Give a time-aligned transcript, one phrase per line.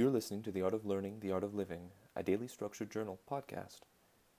[0.00, 3.20] You're listening to The Art of Learning, The Art of Living, a daily structured journal
[3.30, 3.80] podcast,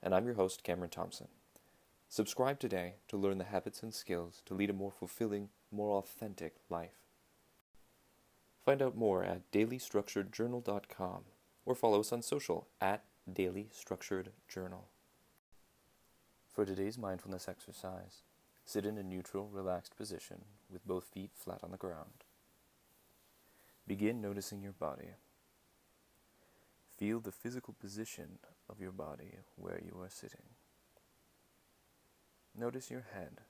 [0.02, 1.28] and I'm your host, Cameron Thompson.
[2.08, 6.56] Subscribe today to learn the habits and skills to lead a more fulfilling, more authentic
[6.68, 7.06] life.
[8.64, 11.20] Find out more at dailystructuredjournal.com
[11.64, 14.86] or follow us on social at dailystructuredjournal.
[16.52, 18.22] For today's mindfulness exercise,
[18.64, 22.24] sit in a neutral, relaxed position with both feet flat on the ground.
[23.86, 25.10] Begin noticing your body.
[27.02, 28.38] Feel the physical position
[28.70, 30.54] of your body where you are sitting.
[32.56, 33.40] Notice your head.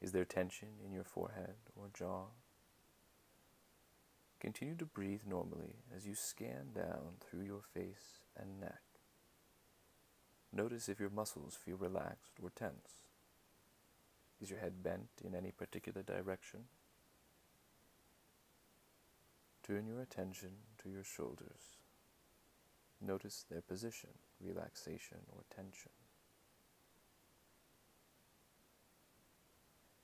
[0.00, 2.28] Is there tension in your forehead or jaw?
[4.40, 8.80] Continue to breathe normally as you scan down through your face and neck.
[10.50, 13.04] Notice if your muscles feel relaxed or tense.
[14.40, 16.60] Is your head bent in any particular direction?
[19.62, 21.75] Turn your attention to your shoulders.
[23.00, 25.92] Notice their position, relaxation, or tension.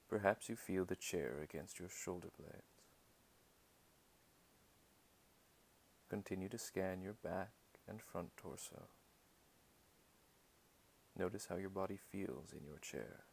[0.09, 2.83] Perhaps you feel the chair against your shoulder blades.
[6.11, 7.53] Continue to scan your back
[7.89, 8.89] and front torso.
[11.19, 13.25] Notice how your body feels in your chair.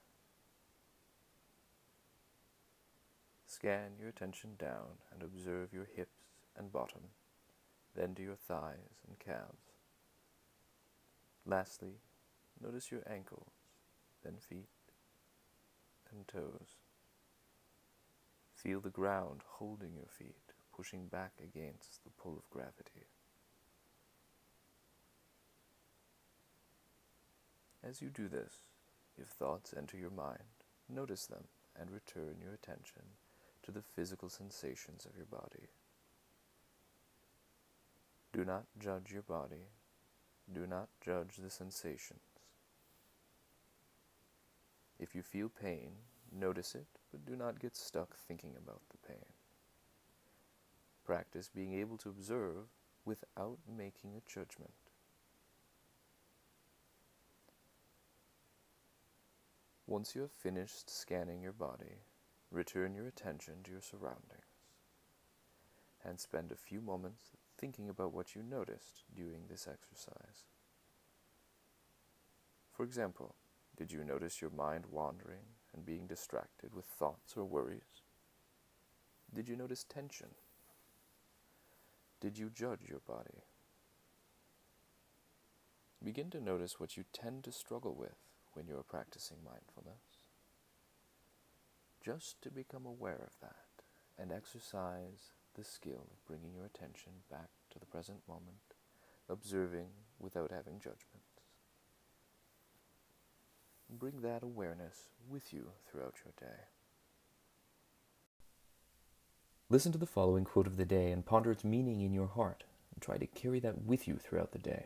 [3.45, 6.23] Scan your attention down and observe your hips
[6.57, 7.01] and bottom,
[7.99, 9.73] then to your thighs and calves.
[11.45, 11.95] Lastly,
[12.63, 13.51] notice your ankles,
[14.23, 14.69] then feet
[16.09, 16.77] and toes.
[18.55, 23.07] Feel the ground holding your feet, pushing back against the pull of gravity.
[27.83, 28.53] As you do this,
[29.17, 31.45] if thoughts enter your mind, notice them
[31.77, 33.03] and return your attention
[33.63, 35.67] to the physical sensations of your body.
[38.31, 39.69] Do not judge your body.
[40.53, 42.19] Do not judge the sensations.
[44.99, 45.91] If you feel pain,
[46.31, 49.33] notice it, but do not get stuck thinking about the pain.
[51.05, 52.67] Practice being able to observe
[53.05, 54.73] without making a judgment.
[59.87, 62.03] Once you have finished scanning your body,
[62.51, 64.43] return your attention to your surroundings
[66.05, 70.45] and spend a few moments thinking about what you noticed during this exercise.
[72.71, 73.35] For example,
[73.75, 78.01] did you notice your mind wandering and being distracted with thoughts or worries?
[79.33, 80.29] Did you notice tension?
[82.21, 83.43] Did you judge your body?
[86.03, 88.15] Begin to notice what you tend to struggle with
[88.53, 90.01] when you are practicing mindfulness.
[92.03, 93.83] Just to become aware of that
[94.17, 98.75] and exercise the skill of bringing your attention back to the present moment,
[99.27, 99.87] observing
[100.17, 101.41] without having judgments.
[103.89, 106.55] Bring that awareness with you throughout your day.
[109.69, 112.63] Listen to the following quote of the day and ponder its meaning in your heart,
[112.93, 114.85] and try to carry that with you throughout the day.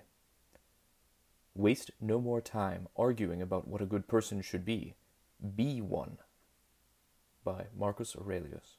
[1.53, 4.95] Waste no more time arguing about what a good person should be.
[5.55, 6.17] Be one.
[7.43, 8.77] By Marcus Aurelius.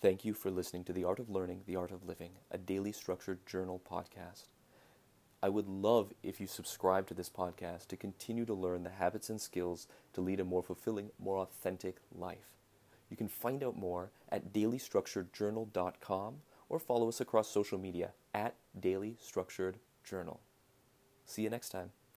[0.00, 2.92] Thank you for listening to The Art of Learning, The Art of Living, a daily
[2.92, 4.44] structured journal podcast.
[5.42, 9.28] I would love if you subscribe to this podcast to continue to learn the habits
[9.28, 12.54] and skills to lead a more fulfilling, more authentic life.
[13.10, 16.34] You can find out more at dailystructuredjournal.com
[16.68, 20.38] or follow us across social media at Daily Structured Journal.
[21.26, 21.90] See you next time.